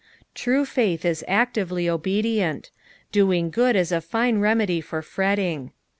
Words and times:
"'True 0.43 0.65
faith 0.65 1.05
is 1.05 1.23
actively 1.27 1.87
obedient. 1.87 2.71
Doing 3.11 3.51
good 3.51 3.75
is 3.75 3.91
a 3.91 4.01
fine 4.01 4.39
remedy 4.39 4.81
for 4.81 5.03
fretting. 5.03 5.73